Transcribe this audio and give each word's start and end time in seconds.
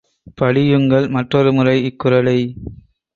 படியுங்கள் 0.41 1.05
மற்றொருமுறை 1.09 1.75
இக்குறளை. 1.83 2.37